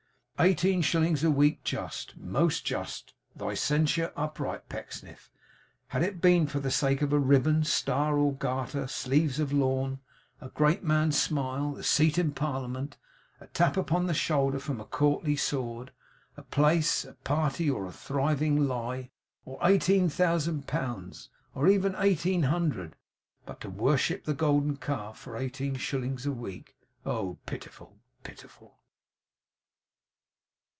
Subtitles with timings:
[0.43, 1.63] Eighteen shillings a week!
[1.63, 5.29] Just, most just, thy censure, upright Pecksniff!
[5.89, 9.99] Had it been for the sake of a ribbon, star, or garter; sleeves of lawn,
[10.39, 12.97] a great man's smile, a seat in parliament,
[13.39, 15.91] a tap upon the shoulder from a courtly sword;
[16.35, 19.11] a place, a party, or a thriving lie,
[19.45, 22.95] or eighteen thousand pounds, or even eighteen hundred;
[23.45, 26.75] but to worship the golden calf for eighteen shillings a week!
[27.05, 28.79] oh pitiful, pitiful!